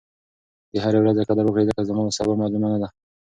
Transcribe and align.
د 0.71 0.73
هرې 0.83 0.99
ورځې 1.01 1.27
قدر 1.29 1.43
وکړئ 1.45 1.63
ځکه 1.69 1.81
سبا 2.17 2.33
معلومه 2.41 2.67
نه 2.73 2.77
ده. 2.81 2.89